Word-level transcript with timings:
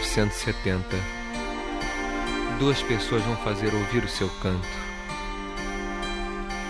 Rio, 0.00 0.04
1970. 0.04 0.96
Duas 2.58 2.82
pessoas 2.82 3.22
vão 3.22 3.36
fazer 3.38 3.74
ouvir 3.74 4.02
o 4.04 4.08
seu 4.08 4.28
canto. 4.42 4.68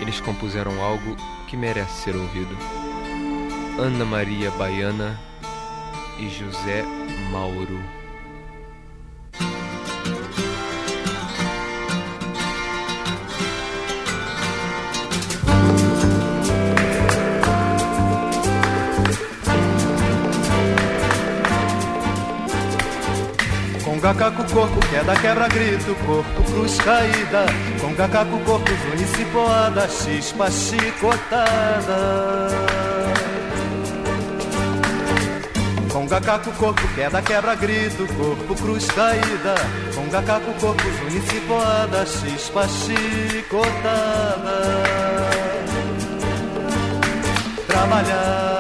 Eles 0.01 0.21
compuseram 0.21 0.83
algo 0.83 1.17
que 1.47 1.57
merece 1.57 2.03
ser 2.03 2.17
ouvido. 2.17 2.57
Ana 3.79 4.05
Maria 4.05 4.51
Baiana 4.53 5.19
e 6.19 6.29
José 6.29 6.85
Mauro. 7.31 8.00
Gacaco 24.13 24.45
corpo, 24.53 24.81
queda, 24.89 25.15
quebra, 25.21 25.47
grito, 25.47 25.95
corpo, 26.05 26.43
cruz 26.43 26.77
caída. 26.79 27.47
Com 27.81 27.95
gacaco 27.95 28.39
corpo, 28.41 28.71
zune 28.83 29.07
cipoada, 29.07 29.87
chispa, 29.87 30.51
chicotada. 30.51 32.49
Com 35.93 36.07
gacaco 36.09 36.51
corpo, 36.53 36.83
queda, 36.95 37.23
quebra, 37.23 37.55
grito, 37.55 38.07
corpo, 38.15 38.55
cruz 38.57 38.87
caída. 38.89 39.55
Com 39.95 40.09
gacaco 40.09 40.53
corpo, 40.55 40.83
zune 40.83 41.21
cipoada, 41.21 42.05
chispa, 42.05 42.67
chicotada. 42.67 44.61
Trabalhar 47.69 48.60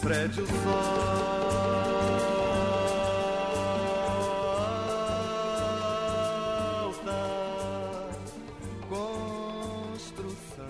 prédio 0.00 0.46
construção. 8.88 10.64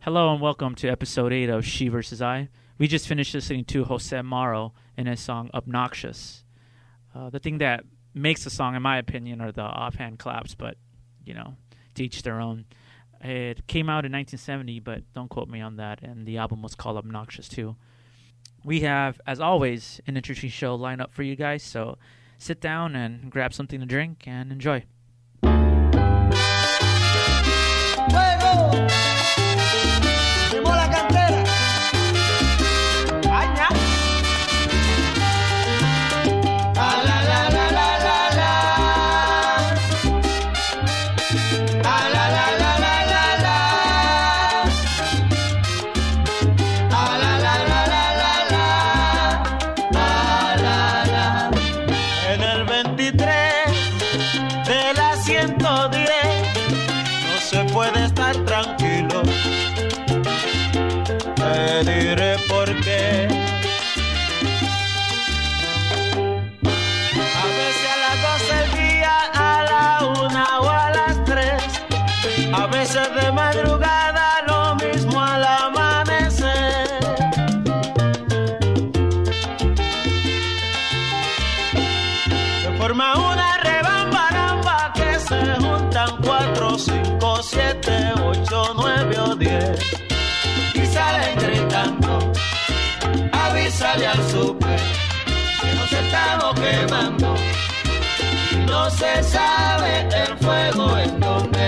Hello 0.00 0.32
and 0.32 0.40
welcome 0.40 0.76
to 0.76 0.88
episode 0.88 1.32
8 1.32 1.50
of 1.50 1.64
She 1.64 1.88
vs. 1.88 2.22
I. 2.22 2.48
We 2.78 2.86
just 2.86 3.08
finished 3.08 3.34
listening 3.34 3.64
to 3.64 3.82
Jose 3.82 4.22
Mauro 4.22 4.74
in 4.96 5.06
his 5.06 5.18
song 5.18 5.50
Obnoxious. 5.52 6.44
Uh, 7.12 7.30
the 7.30 7.40
thing 7.40 7.58
that 7.58 7.82
makes 8.18 8.44
the 8.44 8.50
song, 8.50 8.74
in 8.74 8.82
my 8.82 8.98
opinion, 8.98 9.40
are 9.40 9.52
the 9.52 9.62
offhand 9.62 10.18
claps, 10.18 10.54
but, 10.54 10.76
you 11.24 11.34
know, 11.34 11.56
to 11.94 12.04
each 12.04 12.22
their 12.22 12.40
own. 12.40 12.66
It 13.20 13.66
came 13.66 13.88
out 13.88 14.04
in 14.04 14.12
1970, 14.12 14.80
but 14.80 15.02
don't 15.14 15.28
quote 15.28 15.48
me 15.48 15.60
on 15.60 15.76
that. 15.76 16.02
And 16.02 16.26
the 16.26 16.38
album 16.38 16.62
was 16.62 16.74
called 16.74 16.96
Obnoxious 16.96 17.48
too. 17.48 17.76
We 18.64 18.80
have, 18.80 19.20
as 19.26 19.40
always, 19.40 20.00
an 20.06 20.16
interesting 20.16 20.50
show 20.50 20.74
lined 20.74 21.00
up 21.00 21.12
for 21.12 21.22
you 21.22 21.36
guys. 21.36 21.62
So 21.62 21.98
sit 22.38 22.60
down 22.60 22.94
and 22.94 23.30
grab 23.30 23.52
something 23.52 23.80
to 23.80 23.86
drink 23.86 24.24
and 24.26 24.52
enjoy. 24.52 24.84
forma 82.78 83.12
una 83.16 83.58
rebambaramba 83.58 84.92
que 84.94 85.18
se 85.18 85.40
juntan 85.60 86.10
4, 86.22 86.78
5, 86.78 87.42
7, 87.42 88.12
8, 88.24 88.74
9 88.76 89.18
o 89.18 89.34
10 89.34 89.80
y 90.74 90.86
salen 90.86 91.38
gritando, 91.38 92.32
avísale 93.32 94.06
al 94.06 94.22
super 94.30 94.80
que 95.60 95.74
nos 95.74 95.92
estamos 95.92 96.54
quemando. 96.60 97.34
Y 98.52 98.56
no 98.70 98.90
se 98.90 99.22
sabe 99.24 100.08
el 100.22 100.36
fuego 100.38 100.98
en 100.98 101.20
dónde 101.20 101.67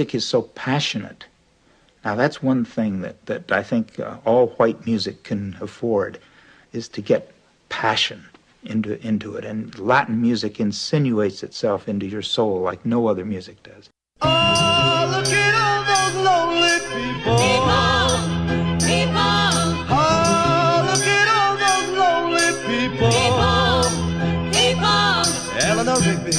music 0.00 0.14
is 0.14 0.24
so 0.24 0.40
passionate. 0.54 1.26
Now 2.06 2.14
that's 2.14 2.42
one 2.42 2.64
thing 2.64 3.02
that, 3.02 3.26
that 3.26 3.52
I 3.52 3.62
think 3.62 4.00
uh, 4.00 4.16
all 4.24 4.46
white 4.56 4.86
music 4.86 5.24
can 5.24 5.58
afford 5.60 6.18
is 6.72 6.88
to 6.88 7.02
get 7.02 7.30
passion 7.68 8.24
into, 8.62 8.98
into 9.06 9.36
it. 9.36 9.44
And 9.44 9.78
Latin 9.78 10.18
music 10.22 10.58
insinuates 10.58 11.42
itself 11.42 11.86
into 11.86 12.06
your 12.06 12.22
soul 12.22 12.62
like 12.62 12.86
no 12.86 13.08
other 13.08 13.26
music 13.26 13.62
does. 13.62 13.90
Oh, 14.22 15.12
look 15.12 15.28
at 15.28 15.54
all 15.64 15.82
those 15.92 16.16
lonely 16.24 16.78
people. 16.96 17.36
People, 17.44 18.08
people. 18.88 19.52
Oh, 19.92 20.80
look 20.88 21.06
at 21.20 21.28
all 21.36 21.54
those 21.60 21.90
lonely 22.02 22.48
people. 22.72 23.10
People, 23.20 23.84
people. 24.56 25.12
Eleanor 25.68 26.00
Rigby 26.08 26.32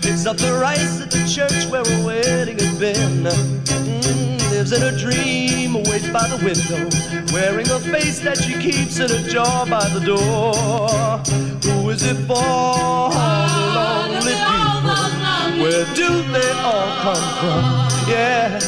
picks 0.00 0.26
up 0.26 0.36
the 0.36 0.52
rice 0.62 1.00
at 1.02 1.10
the 1.10 1.26
church 1.26 1.66
where 1.72 1.82
a 1.82 2.06
wedding 2.06 2.63
has 3.04 3.22
been. 3.22 3.94
Mm, 3.94 4.50
lives 4.50 4.72
in 4.72 4.82
a 4.82 4.96
dream, 4.96 5.74
waits 5.84 6.08
by 6.08 6.26
the 6.28 6.38
window, 6.44 6.88
wearing 7.32 7.68
a 7.70 7.78
face 7.78 8.20
that 8.20 8.38
she 8.38 8.54
keeps 8.54 8.98
in 8.98 9.10
a 9.10 9.28
jar 9.28 9.66
by 9.66 9.88
the 9.90 10.00
door. 10.00 11.18
Who 11.64 11.90
is 11.90 12.02
it 12.02 12.16
for? 12.26 12.36
All 12.36 13.48
the 13.48 13.66
lonely 13.76 14.36
people. 14.50 15.62
Where 15.62 15.86
do 15.94 16.08
they 16.32 16.50
all 16.68 16.88
come 17.04 17.24
from? 17.40 17.62
Yeah, 18.08 18.60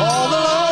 all 0.00 0.28
the 0.30 0.36
lonely 0.36 0.71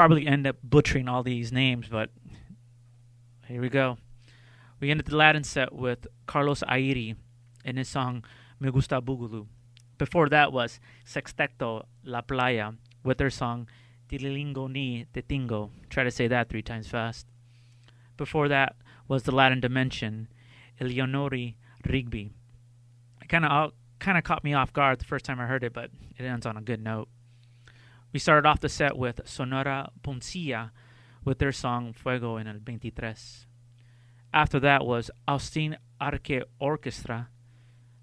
probably 0.00 0.26
end 0.26 0.46
up 0.46 0.56
butchering 0.64 1.10
all 1.10 1.22
these 1.22 1.52
names, 1.52 1.86
but 1.86 2.08
here 3.46 3.60
we 3.60 3.68
go. 3.68 3.98
We 4.80 4.90
ended 4.90 5.04
the 5.04 5.14
Latin 5.14 5.44
set 5.44 5.74
with 5.74 6.06
Carlos 6.24 6.62
Airi 6.62 7.16
and 7.66 7.76
his 7.76 7.90
song 7.90 8.24
Me 8.58 8.70
Gusta 8.70 9.02
Boogaloo. 9.02 9.46
Before 9.98 10.30
that 10.30 10.54
was 10.54 10.80
Sexteto 11.04 11.84
La 12.02 12.22
Playa 12.22 12.72
with 13.04 13.18
their 13.18 13.28
song 13.28 13.68
Tililingo 14.08 14.70
Ni 14.70 15.04
Tetingo. 15.12 15.68
Try 15.90 16.04
to 16.04 16.10
say 16.10 16.26
that 16.28 16.48
three 16.48 16.62
times 16.62 16.88
fast. 16.88 17.26
Before 18.16 18.48
that 18.48 18.76
was 19.06 19.24
the 19.24 19.32
Latin 19.32 19.60
Dimension, 19.60 20.28
Eleonori 20.80 21.56
Rigby. 21.86 22.32
It 23.20 23.28
kind 23.28 23.44
of 23.44 23.74
kind 23.98 24.16
of 24.16 24.24
caught 24.24 24.44
me 24.44 24.54
off 24.54 24.72
guard 24.72 24.98
the 24.98 25.04
first 25.04 25.26
time 25.26 25.38
I 25.38 25.44
heard 25.44 25.62
it, 25.62 25.74
but 25.74 25.90
it 26.18 26.24
ends 26.24 26.46
on 26.46 26.56
a 26.56 26.62
good 26.62 26.82
note. 26.82 27.10
We 28.12 28.18
started 28.18 28.48
off 28.48 28.60
the 28.60 28.68
set 28.68 28.96
with 28.96 29.20
Sonora 29.24 29.90
Ponceña 30.02 30.70
with 31.24 31.38
their 31.38 31.52
song 31.52 31.92
Fuego 31.92 32.38
en 32.38 32.48
el 32.48 32.58
23. 32.58 33.46
After 34.34 34.58
that 34.58 34.84
was 34.84 35.10
Austin 35.28 35.76
Arque 36.00 36.42
Orchestra 36.58 37.28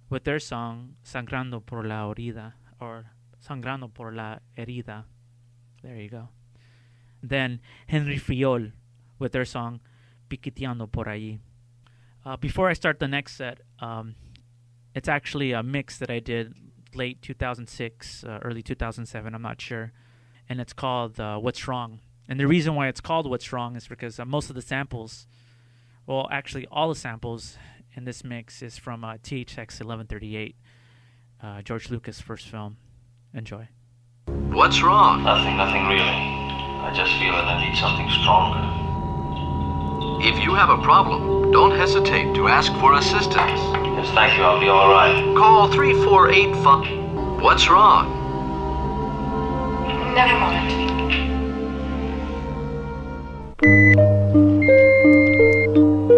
with 0.09 0.23
their 0.23 0.39
song 0.39 0.95
Sangrando 1.03 1.65
por 1.65 1.83
la 1.83 2.07
Orilla 2.07 2.53
or 2.79 3.07
Sangrando 3.45 3.93
por 3.93 4.13
la 4.13 4.37
herida. 4.57 5.03
There 5.83 5.97
you 5.97 6.09
go. 6.09 6.29
Then 7.21 7.59
Henry 7.87 8.17
Fiol 8.17 8.71
with 9.19 9.33
their 9.33 9.45
song 9.45 9.81
Piquiteando 10.29 10.89
por 10.89 11.05
allí. 11.05 11.39
Uh, 12.25 12.37
before 12.37 12.69
I 12.69 12.73
start 12.73 12.99
the 12.99 13.07
next 13.07 13.35
set, 13.35 13.59
um, 13.79 14.15
it's 14.95 15.09
actually 15.09 15.51
a 15.51 15.63
mix 15.63 15.97
that 15.97 16.09
I 16.09 16.19
did 16.19 16.53
late 16.97 17.21
2006, 17.21 18.23
uh, 18.23 18.39
early 18.43 18.61
2007, 18.61 19.33
I'm 19.33 19.41
not 19.41 19.61
sure. 19.61 19.91
And 20.49 20.59
it's 20.59 20.73
called 20.73 21.19
uh, 21.19 21.37
What's 21.37 21.67
Wrong. 21.67 21.99
And 22.27 22.39
the 22.39 22.47
reason 22.47 22.75
why 22.75 22.87
it's 22.87 23.01
called 23.01 23.29
What's 23.29 23.53
Wrong 23.53 23.75
is 23.75 23.87
because 23.87 24.19
uh, 24.19 24.25
most 24.25 24.49
of 24.49 24.55
the 24.55 24.61
samples, 24.61 25.27
well, 26.05 26.27
actually, 26.31 26.67
all 26.71 26.89
the 26.89 26.95
samples 26.95 27.57
in 27.95 28.03
this 28.05 28.23
mix 28.23 28.61
is 28.61 28.77
from 28.77 29.03
uh, 29.03 29.13
THX 29.13 29.79
1138, 29.79 30.55
uh, 31.41 31.61
George 31.61 31.89
Lucas' 31.89 32.19
first 32.19 32.47
film. 32.47 32.77
Enjoy. 33.33 33.67
What's 34.51 34.81
wrong? 34.81 35.23
Nothing, 35.23 35.57
nothing 35.57 35.87
really. 35.87 36.01
I 36.01 36.91
just 36.95 37.11
feel 37.19 37.33
that 37.33 37.45
I 37.45 37.67
need 37.67 37.77
something 37.77 38.09
stronger. 38.21 38.63
If 40.25 40.43
you 40.43 40.55
have 40.55 40.69
a 40.69 40.81
problem, 40.81 41.51
don't 41.51 41.71
hesitate 41.71 42.33
to 42.35 42.47
ask 42.47 42.71
for 42.79 42.93
assistance. 42.95 43.76
Yes, 43.97 44.13
thank 44.13 44.37
you. 44.37 44.43
I'll 44.43 44.59
be 44.59 44.67
all 44.67 44.91
right. 44.91 45.35
Call 45.35 45.71
348 45.71 46.55
Fun. 46.63 47.41
What's 47.41 47.67
wrong? 47.67 48.13
Never 50.13 50.39
mind. 50.39 50.67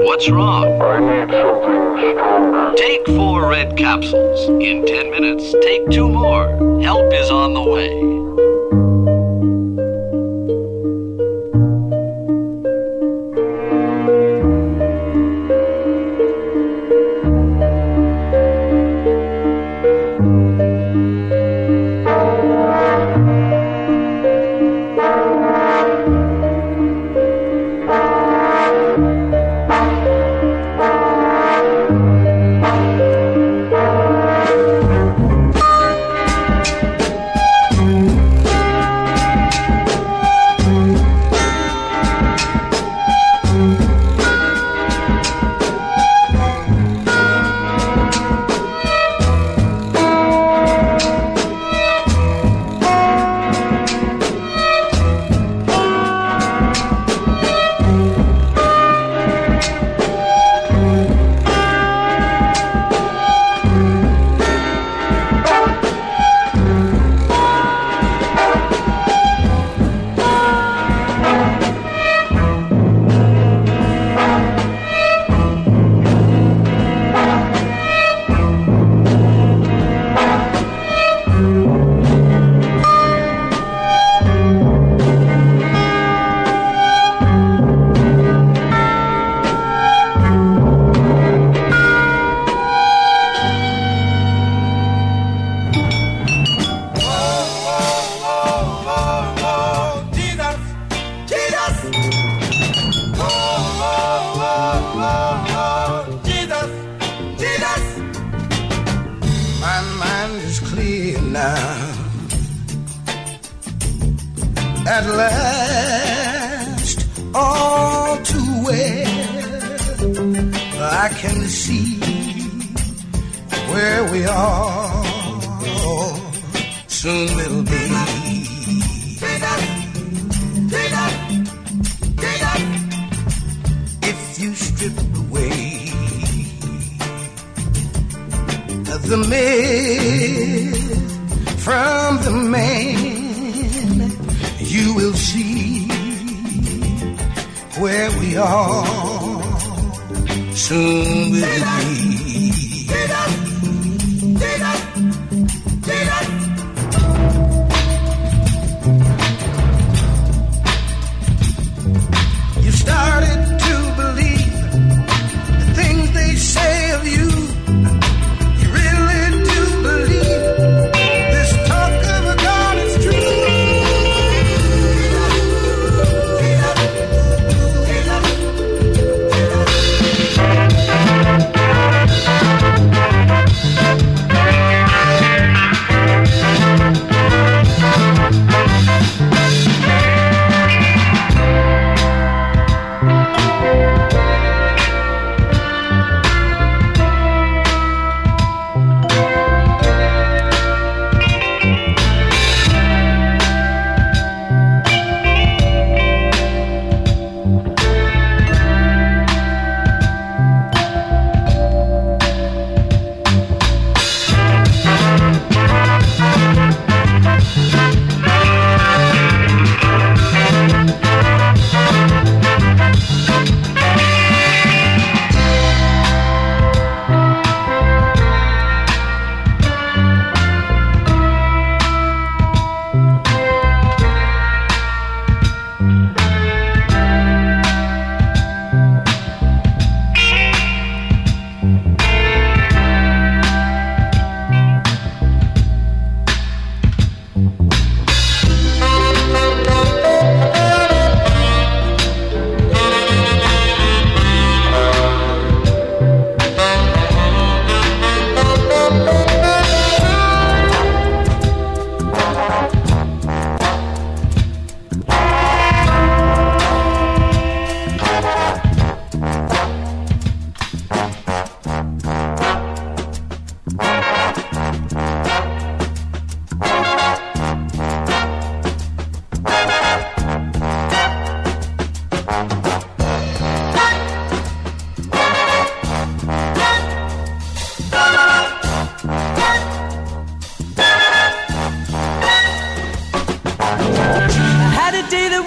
What's 0.03 0.29
wrong? 0.29 0.81
I 0.81 0.99
need 0.99 1.31
something 1.31 2.15
stronger. 2.15 2.75
Take 2.75 3.05
four 3.07 3.47
red 3.47 3.77
capsules. 3.77 4.49
In 4.49 4.85
10 4.85 5.11
minutes, 5.11 5.55
take 5.61 5.89
two 5.89 6.09
more. 6.09 6.81
Help 6.81 7.13
is 7.13 7.29
on 7.29 7.53
the 7.53 7.63
way. 7.63 8.18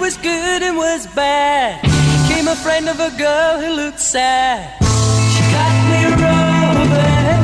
Was 0.03 0.17
good 0.17 0.61
and 0.61 0.75
was 0.75 1.07
bad. 1.15 1.79
Came 2.27 2.49
a 2.49 2.55
friend 2.57 2.89
of 2.89 2.99
a 2.99 3.09
girl 3.17 3.53
who 3.61 3.69
looked 3.73 4.01
sad. 4.01 4.59
She 5.31 5.41
got 5.55 5.75
me 5.91 6.01
roving, 6.23 7.39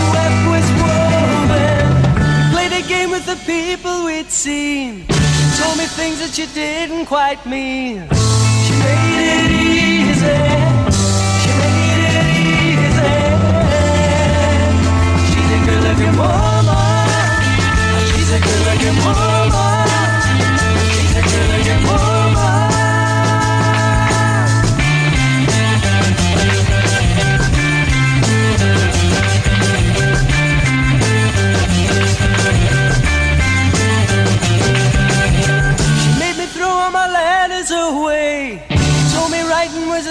the 0.00 0.06
web 0.16 0.34
was 0.50 0.66
woven. 0.82 1.86
We 2.34 2.54
played 2.54 2.74
a 2.82 2.84
game 2.88 3.10
with 3.10 3.24
the 3.32 3.38
people 3.46 4.04
we'd 4.04 4.32
seen. 4.32 5.06
Told 5.60 5.78
me 5.78 5.86
things 5.86 6.18
that 6.22 6.32
she 6.34 6.46
didn't 6.54 7.06
quite 7.06 7.46
mean. 7.46 8.02
She 8.64 8.74
made 8.82 9.46
it 9.46 9.52
easy. 9.54 10.42
She 11.42 11.50
made 11.62 12.02
it 12.10 12.26
easy. 12.50 13.14
She's 15.30 15.50
a 15.56 15.60
good 15.66 15.82
looking 15.86 16.16
woman. 16.18 16.66
She's 18.10 18.30
a 18.34 18.40
good 18.42 18.62
looking 18.66 18.98
woman. 19.06 19.25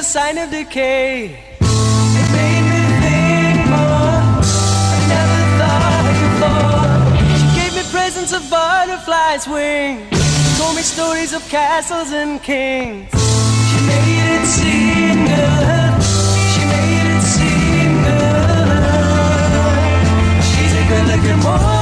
Sign 0.05 0.37
of 0.37 0.51
decay. 0.51 1.35
Made 1.59 2.65
me 2.71 2.81
think 3.01 3.59
more. 3.73 4.21
I 4.95 4.99
never 5.13 5.41
thought 5.59 6.05
before. 6.23 6.93
She 7.39 7.47
gave 7.59 7.73
me 7.75 7.83
presents 7.91 8.31
of 8.31 8.47
butterflies' 8.49 9.47
wings. 9.47 10.05
Told 10.59 10.75
me 10.75 10.83
stories 10.83 11.33
of 11.33 11.41
castles 11.49 12.11
and 12.11 12.41
kings. 12.43 13.09
She 13.69 13.77
made 13.91 14.27
it 14.37 14.45
seem 14.45 15.25
good. 15.25 15.93
She 16.53 16.61
made 16.73 17.07
it 17.15 17.23
seem 17.35 17.91
good. 18.05 18.85
She's 20.49 20.73
a 20.81 20.83
good 20.87 21.05
looking 21.11 21.41
woman. 21.43 21.74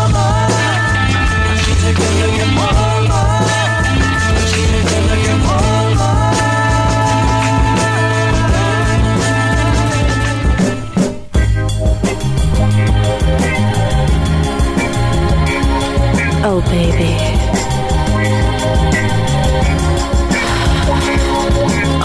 Oh, 16.45 16.59
baby. 16.59 17.15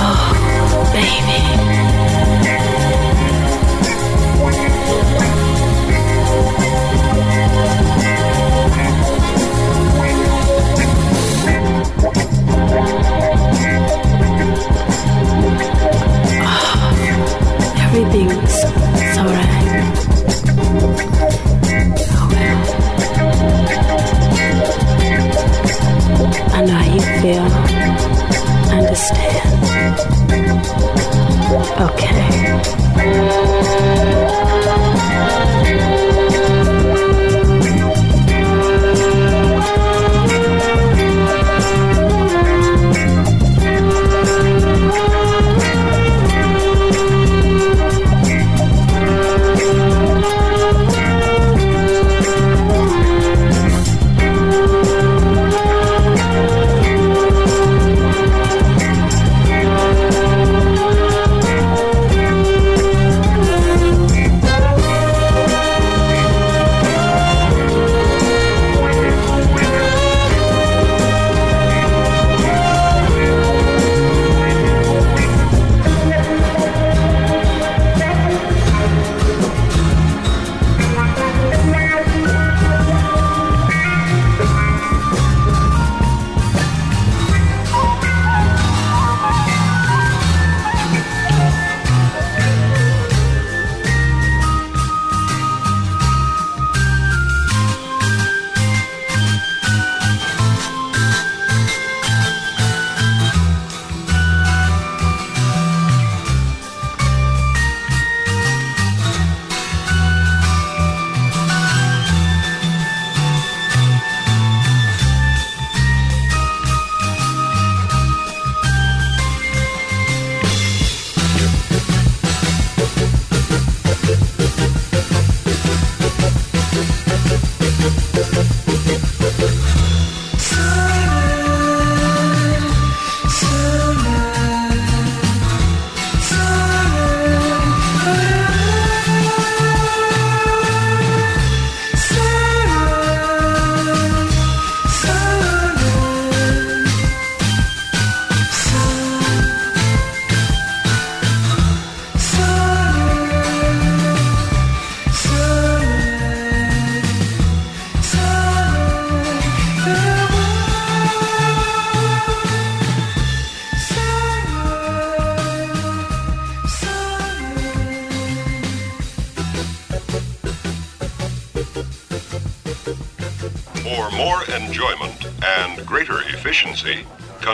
Oh, 0.00 0.90
baby. 0.92 1.77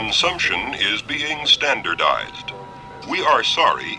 Consumption 0.05 0.75
is 0.75 1.01
being 1.01 1.47
standardized. 1.47 2.51
We 3.09 3.23
are 3.23 3.43
sorry. 3.43 3.97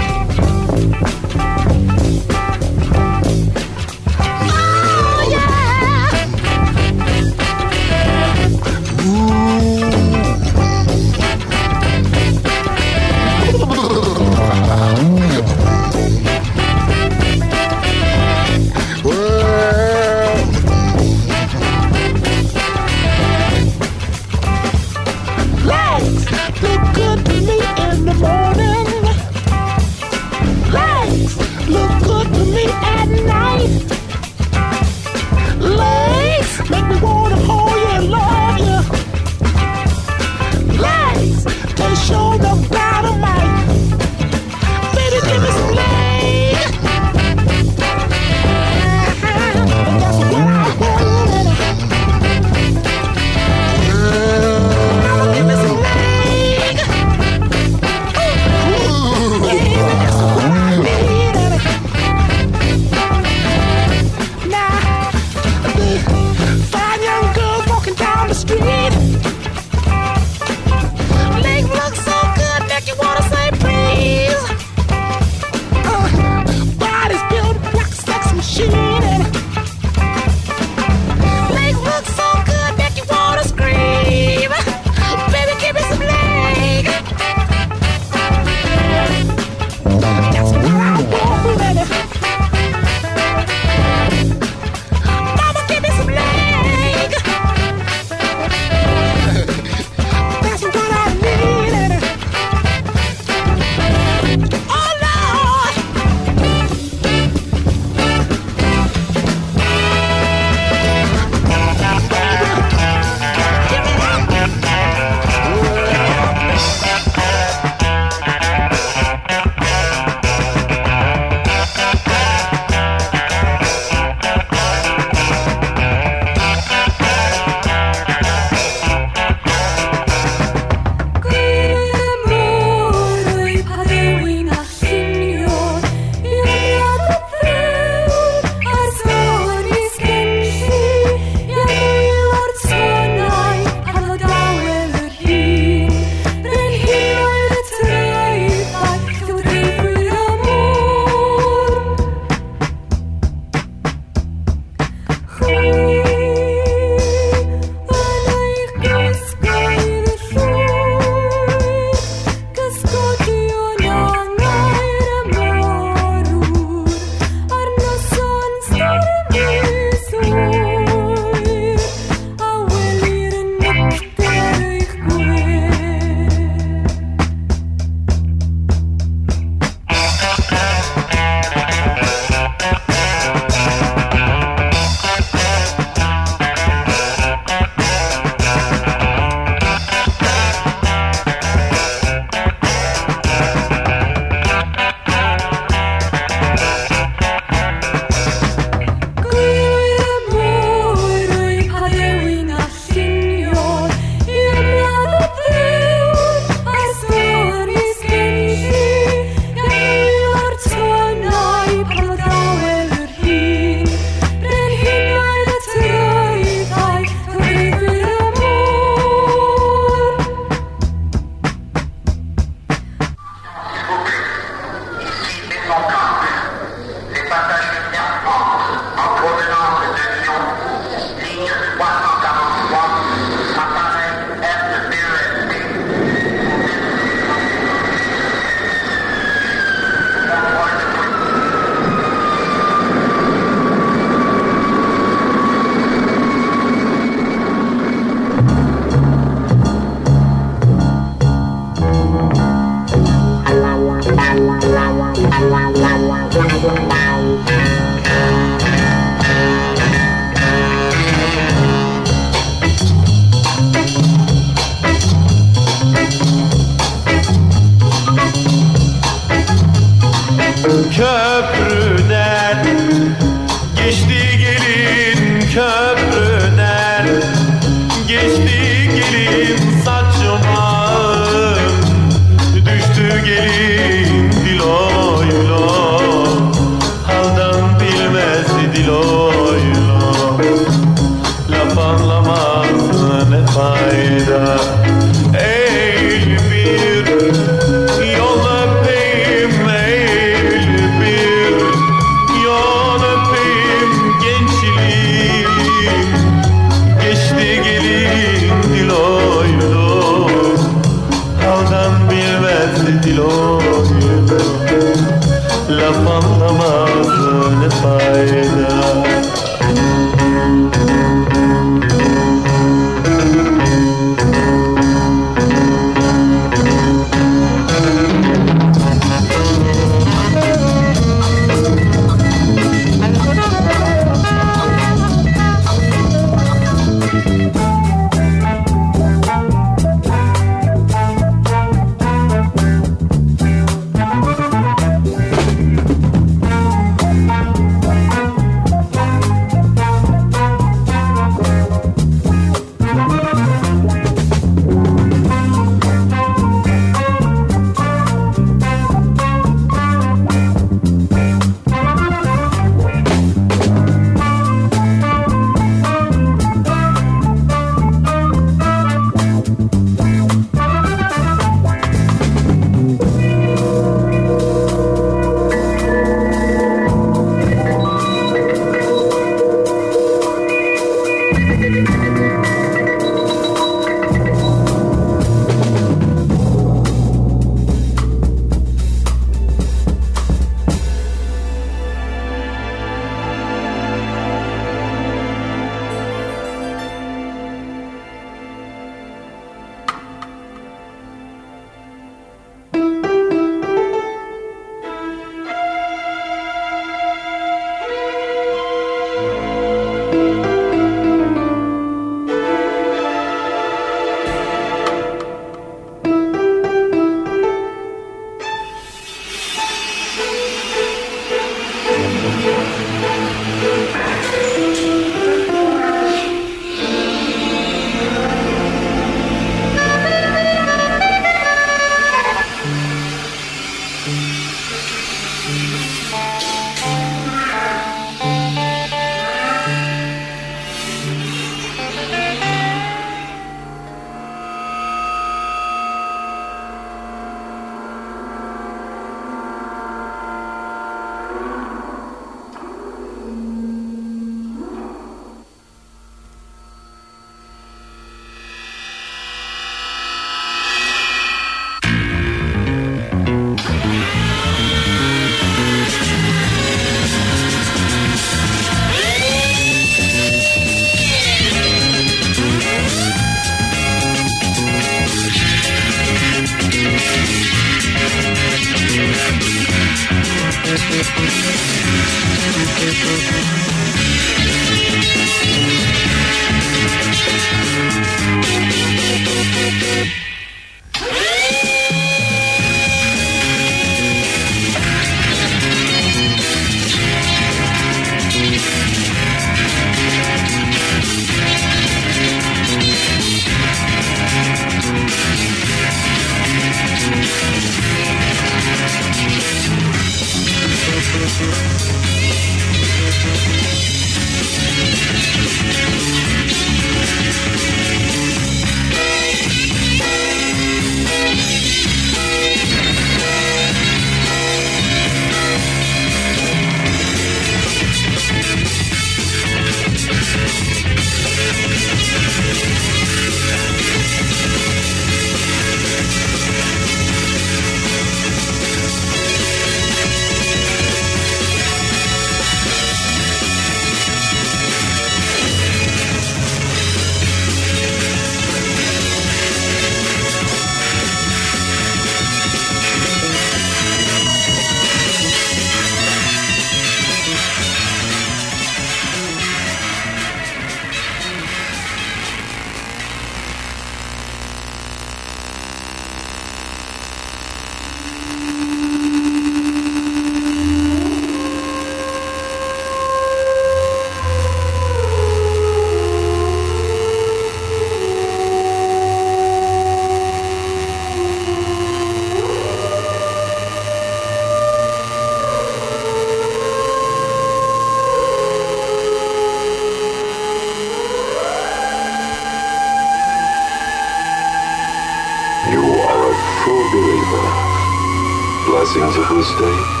blessings 598.88 599.16
of 599.18 599.28
the 599.28 599.44
state, 599.44 600.00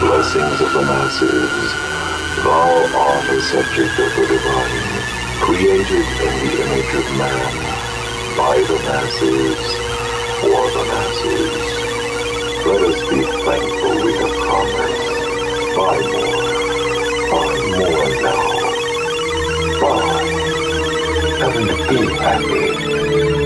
blessings 0.00 0.60
of 0.60 0.72
the 0.72 0.82
masses, 0.82 1.72
thou 2.42 2.98
art 2.98 3.22
the 3.30 3.40
subject 3.42 3.94
of 3.94 4.10
the 4.16 4.26
divine, 4.26 4.90
created 5.38 6.06
in 6.18 6.34
the 6.42 6.52
image 6.66 6.94
of 6.98 7.06
man, 7.16 7.54
by 8.36 8.58
the 8.66 8.78
masses, 8.90 9.62
for 10.42 10.62
the 10.74 10.84
masses. 10.90 11.54
Let 12.66 12.82
us 12.90 12.98
be 13.08 13.22
thankful 13.46 13.94
we 14.02 14.12
have 14.18 14.34
commerce. 14.50 15.06
Buy 15.76 15.98
more. 16.10 16.42
Buy 17.30 17.54
more 17.78 18.10
now. 18.26 18.46
Buy. 19.80 20.26
And 21.46 21.66
be 21.88 21.98
happy. 22.18 23.41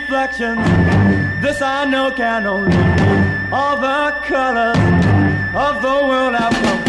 Reflections. 0.00 0.58
This 1.40 1.62
I 1.62 1.84
know 1.84 2.10
can 2.10 2.46
only 2.46 2.72
be 2.72 3.52
all 3.52 3.76
the 3.80 4.20
colors 4.26 4.76
of 5.54 5.82
the 5.82 6.06
world 6.08 6.34
I've 6.34 6.52
come. 6.52 6.83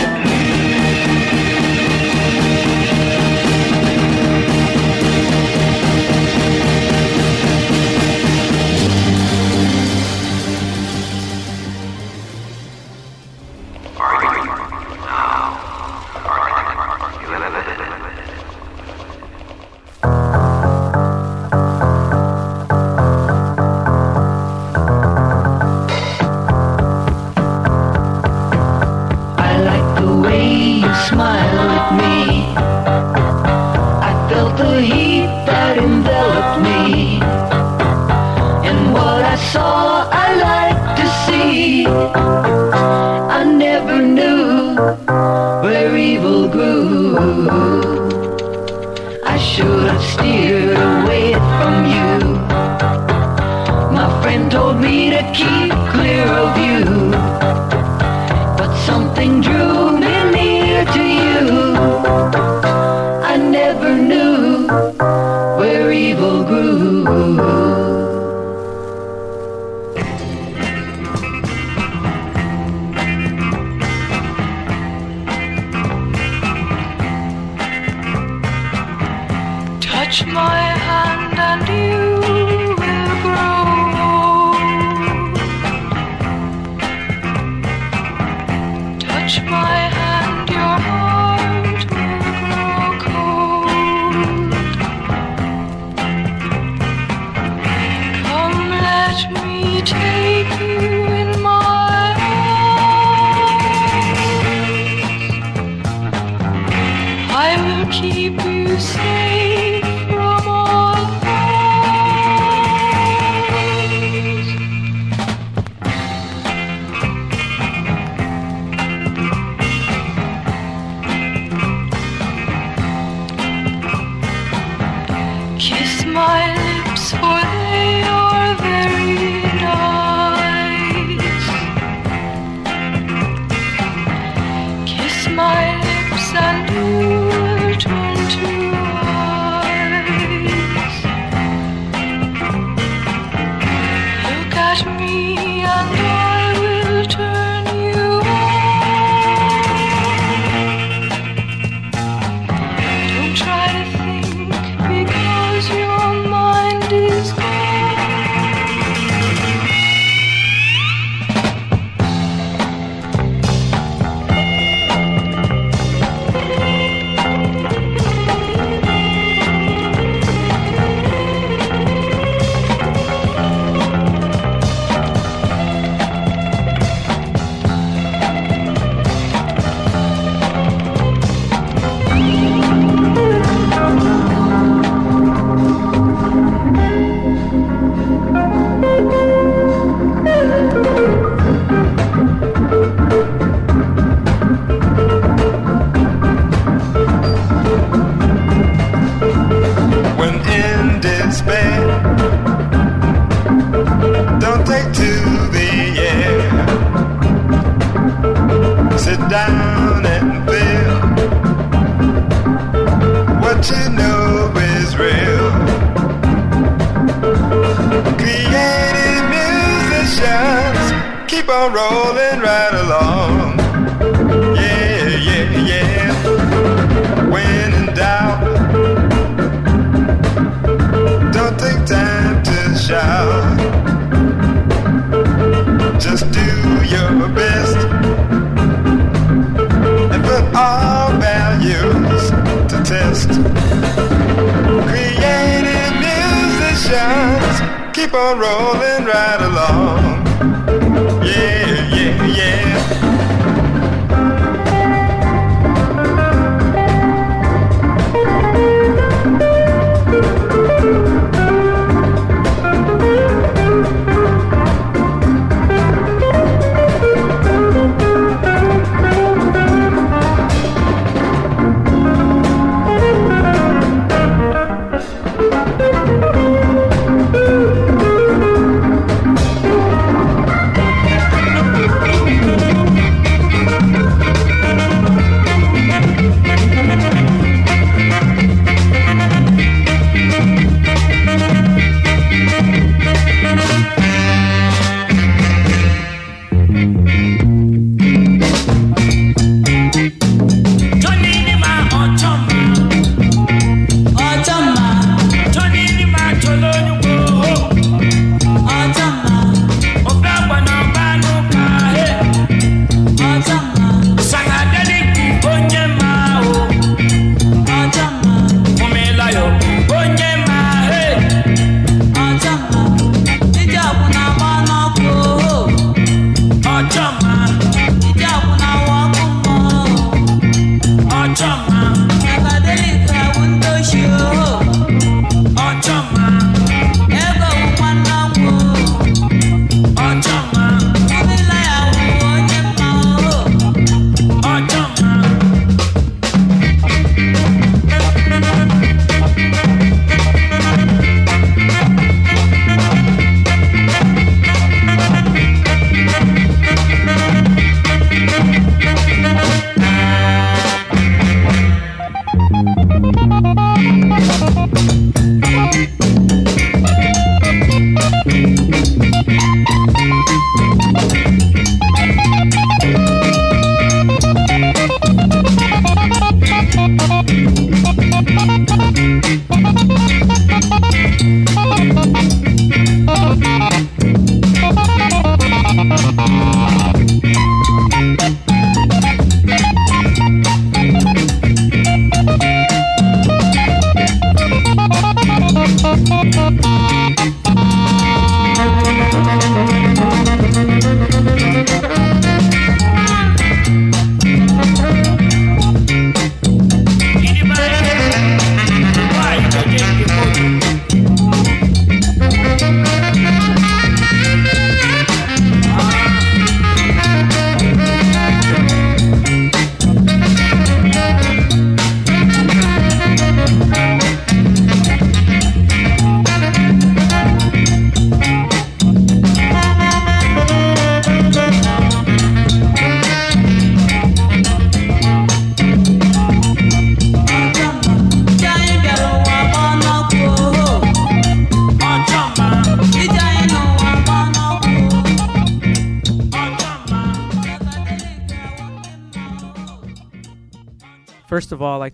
coming 59.25 59.41
true. 59.41 59.84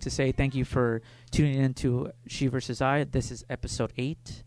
to 0.02 0.10
say 0.10 0.32
thank 0.32 0.54
you 0.54 0.64
for 0.64 1.02
tuning 1.30 1.54
in 1.54 1.74
to 1.74 2.12
She 2.26 2.46
versus 2.46 2.80
I. 2.82 3.04
This 3.04 3.30
is 3.30 3.44
episode 3.48 3.92
eight. 3.96 4.44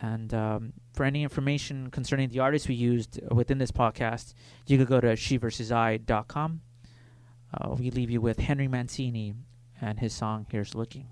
And 0.00 0.34
um, 0.34 0.72
for 0.92 1.04
any 1.04 1.22
information 1.22 1.90
concerning 1.90 2.28
the 2.28 2.40
artists 2.40 2.68
we 2.68 2.74
used 2.74 3.20
within 3.30 3.58
this 3.58 3.70
podcast, 3.70 4.34
you 4.66 4.76
could 4.76 4.88
go 4.88 5.00
to 5.00 5.14
sheversusi.com. 5.14 6.60
Uh, 7.54 7.74
we 7.78 7.90
leave 7.90 8.10
you 8.10 8.20
with 8.20 8.40
Henry 8.40 8.68
Mancini 8.68 9.34
and 9.80 10.00
his 10.00 10.12
song 10.12 10.46
Here's 10.50 10.74
Looking. 10.74 11.06